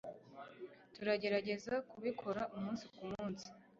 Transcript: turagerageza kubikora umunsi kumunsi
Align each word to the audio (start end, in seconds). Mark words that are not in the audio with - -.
turagerageza 0.95 1.73
kubikora 1.89 2.41
umunsi 2.57 2.85
kumunsi 2.93 3.45